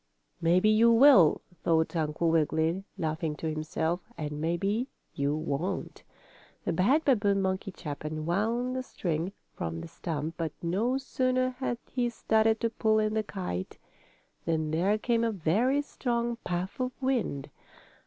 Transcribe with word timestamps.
"Maybe 0.41 0.67
you 0.69 0.91
will," 0.91 1.41
thought 1.61 1.95
Uncle 1.95 2.31
Wiggily, 2.31 2.83
laughing 2.97 3.35
to 3.35 3.51
himself. 3.53 3.99
"And 4.17 4.41
maybe 4.41 4.87
you 5.13 5.35
won't." 5.35 6.01
The 6.65 6.73
bad 6.73 7.05
babboon 7.05 7.39
monkey 7.39 7.71
chap 7.71 8.03
unwound 8.03 8.75
the 8.75 8.81
string 8.81 9.31
from 9.53 9.79
the 9.81 9.87
stump, 9.87 10.37
but 10.37 10.53
no 10.63 10.97
sooner 10.97 11.51
had 11.51 11.77
he 11.87 12.09
started 12.09 12.59
to 12.61 12.71
pull 12.71 12.97
in 12.97 13.13
the 13.13 13.21
kite 13.21 13.77
than 14.45 14.71
there 14.71 14.97
came 14.97 15.23
a 15.23 15.31
very 15.31 15.83
strong 15.83 16.37
puff 16.43 16.79
of 16.79 16.99
wind. 16.99 17.51